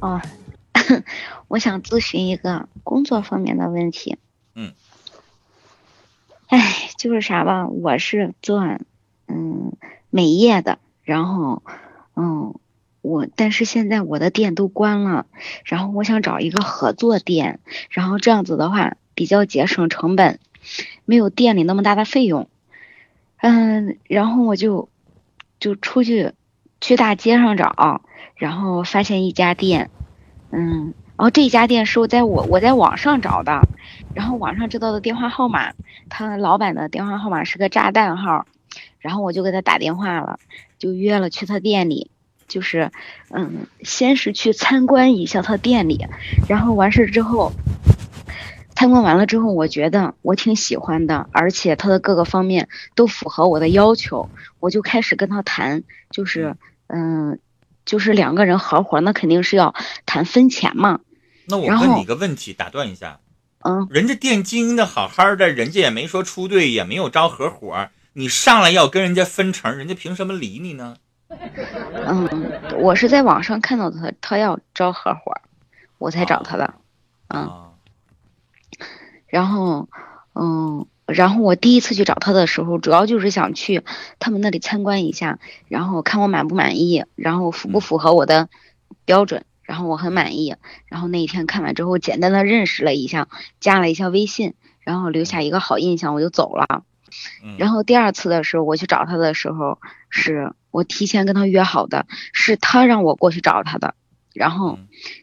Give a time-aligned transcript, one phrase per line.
[0.00, 0.20] 哦，
[1.48, 4.16] 我想咨询一个工作方面的问题。
[4.54, 4.72] 嗯。
[6.48, 8.60] 哎，就是啥吧，我是做
[9.26, 9.72] 嗯
[10.10, 11.62] 美业的，然后
[12.14, 12.54] 嗯
[13.02, 15.26] 我但是现在我的店都关了，
[15.64, 17.60] 然后我想找一个合作店，
[17.90, 20.40] 然后这样子的话比较节省成本，
[21.04, 22.48] 没有店里那么大的费用。
[23.36, 24.88] 嗯，然后我就
[25.60, 26.32] 就出去
[26.80, 28.02] 去大街上找。
[28.36, 29.90] 然后发现一家店，
[30.52, 33.62] 嗯，然后这家店是我在我我在网上找的，
[34.14, 35.72] 然后网上知道的电话号码，
[36.08, 38.46] 他老板的电话号码是个炸弹号，
[39.00, 40.38] 然后我就给他打电话了，
[40.78, 42.12] 就约了去他店里，
[42.46, 42.92] 就是，
[43.30, 46.06] 嗯，先是去参观一下他店里，
[46.48, 47.50] 然后完事之后，
[48.76, 56.54] 参观完了之后，我觉得我挺喜欢的，而且他的各个方面都符合我的要求，我就开始跟他谈，就是，
[56.88, 57.38] 嗯。
[57.86, 59.74] 就是两个人合伙，那肯定是要
[60.04, 61.00] 谈分钱嘛。
[61.46, 63.18] 那我问你个问题，打断一下。
[63.60, 63.88] 嗯。
[63.90, 70.98] 人家店经营的好好的，人家也没说出队，也没有招合伙，你上来要跟人家分成，人家凭什么理你呢？
[72.06, 75.32] 嗯，我是在网上看到他，他要招合伙，
[75.96, 76.74] 我才找他的。
[77.28, 77.72] 嗯。
[79.28, 79.88] 然后，
[80.34, 80.86] 嗯。
[81.08, 83.82] 然后我第一次去找他的时候，主要就是想去
[84.18, 88.50] 他们那里参观一下，然后看我满不满意，然后符不符合我的
[89.06, 90.54] 标准，然后我很满意。
[90.86, 96.84] 然后那一天看完之后，简单的认识了一下，加了一下微信，然后留下一个好印象，我就走了。
[97.56, 99.78] 然后第二次的时候，我去找他的时候，
[100.10, 103.94] 是我提前跟他约好的，是他让我过去找他的。
[104.38, 104.78] 然后，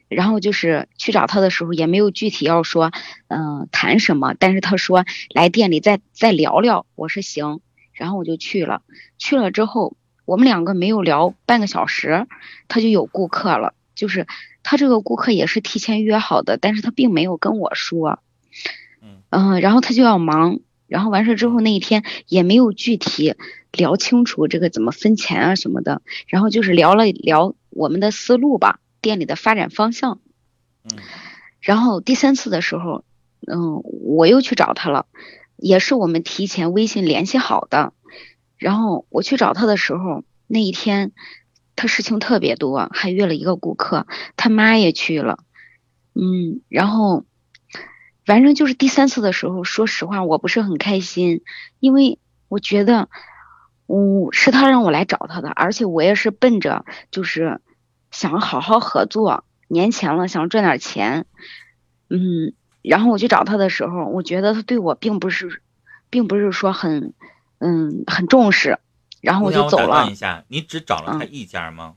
[0.10, 2.92] 然后就是去找他的时候，也没有具体要说，
[3.30, 4.34] 嗯，谈什么。
[4.38, 7.62] 但是他说来店里再再聊聊，我说行。
[7.94, 8.82] 然后我就去了。
[9.18, 12.28] 去了之后，我们两个没有聊半个小时，
[12.68, 13.74] 他就有顾客了。
[13.96, 14.28] 就是
[14.64, 18.20] 他这个顾客也是提前约好的，但是他并没有跟我说。
[19.30, 20.60] 嗯，然后他就要忙。
[20.88, 23.34] 然后完事之后那一天也没有具体
[23.72, 26.02] 聊清楚这个怎么分钱啊什么的。
[26.28, 28.80] 然后就是聊了聊我们的思路吧。
[29.06, 30.20] 店里的发展方向，
[30.84, 30.98] 嗯，
[31.62, 33.04] 然后第三次的时候，
[33.46, 35.06] 嗯，我又去找他了，
[35.58, 37.94] 也是我们提前微信联系好的。
[38.58, 41.12] 然后我去找他的时候，那一天
[41.76, 44.08] 他事情特别多，还约了一个顾客，
[44.38, 45.38] 他妈也去了，
[46.16, 47.26] 嗯，然后
[48.26, 51.44] 反正就是第三次的时候，说实话我不是很开心，
[51.80, 52.18] 因为
[52.48, 53.08] 我觉得，
[53.86, 57.62] 嗯，是他让我来找他的，而且我也是奔着就是。
[58.16, 61.26] 想好好合作，年前了想赚点钱，
[62.10, 65.62] 嗯，然后我去找他的时候，我觉得他对我并不是，
[66.10, 67.14] 并不是说很，
[67.60, 68.80] 嗯，很重视，
[69.20, 70.10] 然后我就走了。
[70.10, 71.96] 一下，你只找了他一家吗？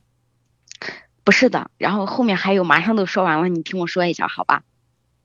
[1.23, 4.65] 不是的，然后后面还有，马上都说完了，你听我说一下，好吧？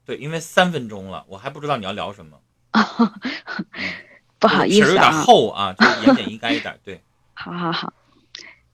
[0.06, 2.38] 对，因为三分钟了，我还不知道你要聊什么。
[4.38, 4.88] 不好意思啊。
[4.90, 7.02] 有点厚啊，就言简意赅一点，对。
[7.34, 7.92] 好 好好。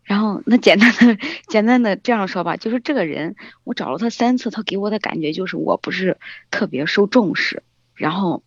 [0.09, 6.17] 然后那简单的简单的这样说吧，就是这个人，我找了他三次，他给我的感觉就是我不是
[6.49, 7.61] 特别受重视。
[7.93, 8.41] 然后，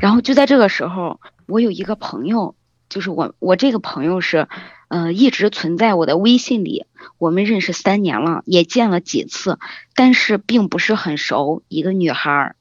[0.00, 2.56] 然后就在这个时候，我有一个朋友，
[2.88, 4.48] 就是我我这个朋友是，
[4.88, 9.60] 呃，一直存在我的微信里，我们认识三年了，也见了几次，
[9.94, 11.62] 但是并不是很熟。
[11.68, 12.56] 一个女孩儿，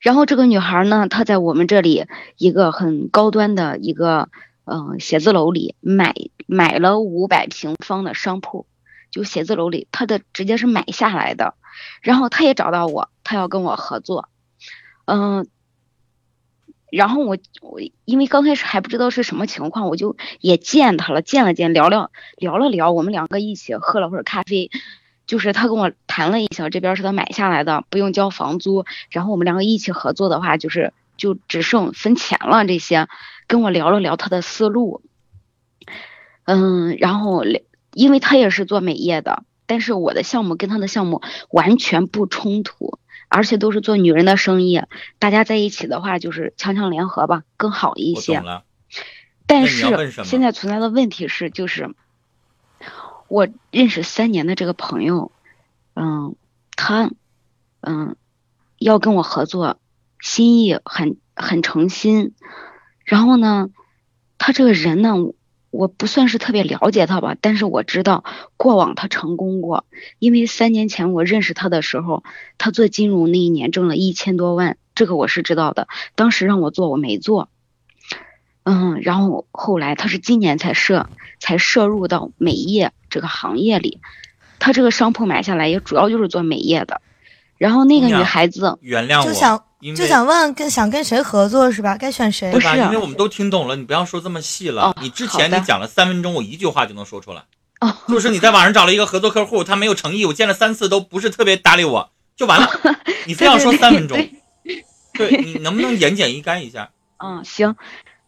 [0.00, 4.28] 然后这个女孩儿呢，她在我们这里一个很高端的一个。
[4.72, 6.14] 嗯，写字楼里买
[6.46, 8.66] 买了五百平方的商铺，
[9.10, 11.54] 就写字楼里，他的直接是买下来的，
[12.02, 14.28] 然后他也找到我，他要跟我合作，
[15.06, 15.48] 嗯，
[16.92, 24.70] 然后我我因为刚开始还不知道是什么情况，我就也见他了，见了见，聊聊聊了聊，我们两个一起喝了会儿咖啡，
[25.26, 33.06] 就是他跟我谈了一下，这边是他买下来的，不用交房租，然后我们两个一起合作的话，就是就只剩分钱了这些。
[33.46, 35.02] 跟我聊了聊他的思路，
[36.44, 37.42] 嗯，然后
[37.92, 44.82] 因为他也是做美业的，但是我的项目跟他的项目完全不冲突，而且都是做女人的生意，
[45.18, 48.40] 大家在一起的话就是强强联合吧，更好一些。
[49.48, 51.92] 但是现在存在的问题是，就是
[53.26, 55.32] 我认识三年的这个朋友，
[55.94, 56.36] 嗯，
[56.76, 57.10] 他
[57.80, 58.14] 嗯
[58.78, 59.80] 要跟我合作，
[60.20, 62.34] 心意很很诚心。
[63.04, 63.70] 然后呢，
[64.38, 65.14] 他这个人呢，
[65.70, 68.24] 我不算是特别了解他吧，但是我知道
[68.56, 69.84] 过往他成功过，
[70.18, 72.22] 因为三年前我认识他的时候，
[72.58, 75.88] 他做金融那一年挣了一千多万，这个我是知道的。
[76.14, 77.48] 当时让我做，我没做。
[78.62, 81.08] 嗯，然后后来他是今年才涉
[81.40, 84.00] 才涉入到美业这个行业里，
[84.58, 87.00] 他这个商铺买下来也主要就是做美业的。
[87.56, 91.96] 然后那个女孩子原谅我，就想因为就想问跟想跟谁合作是吧？
[91.96, 92.50] 该选谁？
[92.52, 92.72] 对吧？
[92.72, 94.82] 不是因为我们都听懂了，你不要说这么细了。
[94.82, 97.42] 哦你之前你讲了三分钟，我一句话就能说出来。
[97.80, 102.68] 哦，就是你在网上找了一个合作客户，他没有诚意，我见了三次都不是特别搭理我，就完了。
[103.26, 106.90] 你非要说三分钟，对对你能不能言简意赅一下？
[107.24, 107.74] 嗯，行。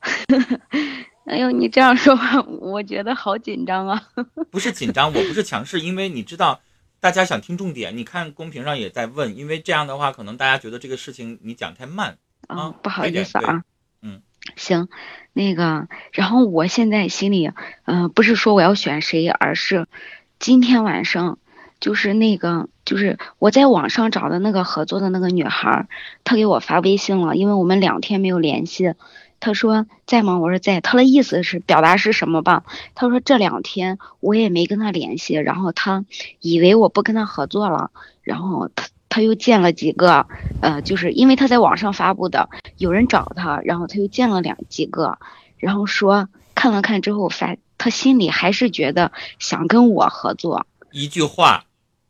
[1.27, 4.03] 哎呦，你这样说话，我觉得好紧张啊。
[4.51, 6.61] 不是紧张，我不是强势，因为你知道，
[7.03, 7.97] 大家想听重点。
[7.97, 12.17] 你看公屏上也在问，因为这样的话，可能大家觉得这个事情你讲太慢。
[12.47, 13.65] 啊嗯，不好意思啊。
[14.03, 14.23] 嗯，
[14.55, 14.89] 行，
[15.33, 17.51] 那个，然后我现在心里，
[17.87, 19.89] 嗯、不是说我要选谁，而是
[20.39, 21.41] 今天晚上，
[21.81, 25.89] 就是那个，就是我在网上找的那个合作的那个女孩儿，
[26.23, 28.95] 她给我发微信了，因为我们两天没有联系。
[29.43, 30.39] 她说在吗？
[30.39, 30.81] 我说在。
[30.81, 32.63] 他的意思是表达是什么吧？
[32.95, 36.05] 他说这两天我也没跟他联系，然后他
[36.41, 37.91] 以为我不跟他合作了，
[38.23, 40.29] 然后他他又见了几个，
[40.61, 45.19] 呃，就是因为他在网上发布的，有人找他，然后他又见了两几个，
[45.59, 49.11] 然后说看了看之后发，他心里还是觉得
[49.41, 50.67] 想跟我合作。
[50.93, 51.65] 一句话，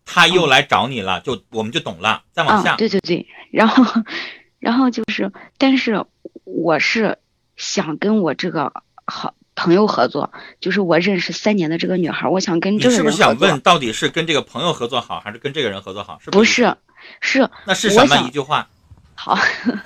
[0.04, 2.24] 他又来找你了，就我们就懂了。
[2.32, 4.02] 再往下，啊，对对对，然后，
[4.60, 6.04] 然后就是，但是
[6.44, 7.18] 我是
[7.56, 8.72] 想跟我这个
[9.04, 13.48] 好朋友合作，就是我认识三年的这个女孩，我想跟这个是不是想人合作。
[13.48, 16.18] 问，到底是跟这个朋友合作好，还是跟这个人合作好？
[16.32, 16.74] 不是，
[17.20, 18.02] 是那是什么？
[18.02, 18.68] 我想一句话，
[19.14, 19.38] 好，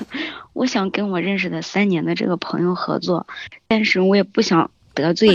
[0.54, 3.26] 我想跟我认识的三年的这个朋友合作，
[3.66, 5.34] 但是我也不想得罪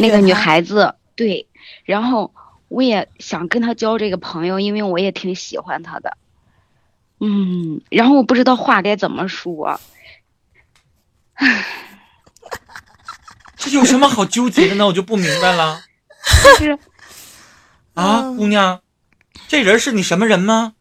[0.00, 1.46] 那个女孩子，对，
[1.84, 2.32] 然后
[2.68, 6.16] 我也想跟她交这个朋友，因为我也挺喜欢她的。
[7.20, 9.78] 嗯，然后我不知道话该怎么说。
[13.56, 14.86] 这有什么好纠结的呢？
[14.86, 15.82] 我就不明白了
[16.44, 16.78] 就是
[17.94, 18.80] 啊，嗯姑娘，
[19.48, 20.74] 这人是你什么人吗？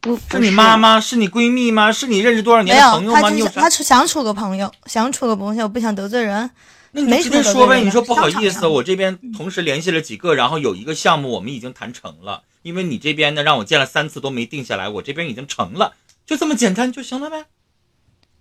[0.00, 1.00] 不不是你妈妈？
[1.00, 1.90] 是你闺蜜吗？
[1.90, 3.20] 是你认识多少年的朋，友吗？
[3.20, 6.50] 他你想处个朋友，想处个朋友，不想得罪人。
[6.92, 15.94] 那你就直接说呗，你说不好意思，我这边同时联系了几个，然后有一个项目我们已经谈成了，因为你这边呢让我见了三次都没定下来，我这边已经成了，
[16.24, 17.44] 就这么简单就行了呗。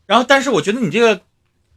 [0.06, 1.22] 然后，但是我觉得你这个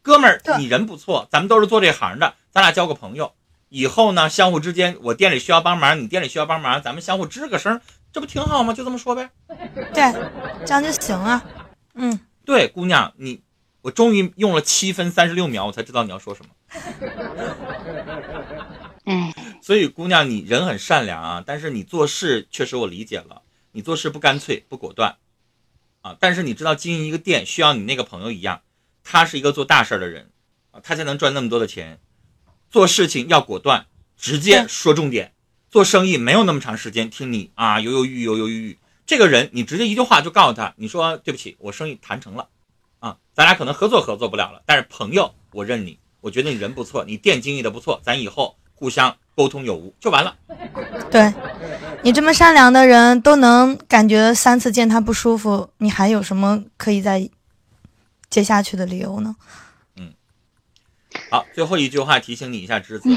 [0.02, 3.32] 哥们儿，你人不错，咱们都是做这行的，咱俩交个朋友，
[3.68, 7.80] 以后呢相互之间，我店里需要帮忙，你店里需要帮忙，咱们相互吱个声，
[8.12, 8.72] 这不挺好吗？
[8.72, 9.30] 就这么说呗。
[9.92, 10.12] 对，
[10.64, 11.44] 这样就行了。
[11.94, 13.42] 嗯，对，姑娘，你
[13.82, 16.50] 我终于用了七分三十六秒，我才知道你要说什么。
[19.04, 23.42] 哎，所以，姑娘，你人很善良啊，但是你做事确实我理解了，
[23.72, 25.16] 你做事不干脆不果断，
[26.02, 28.60] 啊，但是你知道经营一个店需要你那个朋友一样，
[29.10, 30.30] 他是一个做大事儿的人，
[30.70, 31.98] 啊，他才能赚那么多的钱。
[32.70, 33.86] 做事情要果断，
[34.16, 35.32] 直接说重点。
[35.68, 38.78] 做生意没有那么长时间听你啊犹犹豫豫犹犹豫豫。
[39.04, 42.46] 这个人你直接一句话就告诉他，你说对不起，我生意谈成了，
[43.00, 50.36] 啊，咱俩可能合作合作不了了，但是朋友我认你，我觉得你人不错，你店经营的不错，咱以后互相沟通有无就完了。
[51.10, 51.34] 对，
[52.04, 57.28] 你这么善良的人都能感觉三次见他不舒服，你还有什么可以再
[58.30, 59.36] 接下去的理由呢？
[59.96, 60.14] 嗯
[61.28, 63.10] 好，最后一句话提醒你一下，栀子，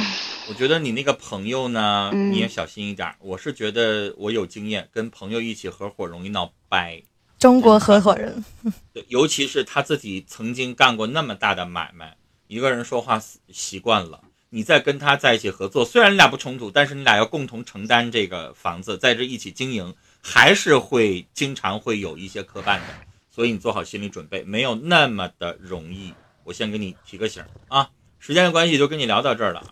[0.49, 3.15] 我觉得你那个朋友呢，嗯你也小心一点儿。
[3.19, 7.03] 我是觉得我有经验，跟朋友一起合伙容易闹掰，
[7.37, 8.43] 中国合伙人，
[8.91, 14.21] 对尤其是他自己曾经干过那么大的买卖，一个人说话习习惯了。
[14.49, 22.87] 你再跟他在一起合作，虽然你俩不冲突，但是你俩要共同承担这个房子，在这一起经营，还是会经常会有一些磕绊的。
[23.33, 26.13] 所以你做好心理准备，没有那么的容易。
[26.43, 27.89] 我先给你提个醒啊。
[28.19, 29.71] 时间的关系，就跟你聊到这儿了啊。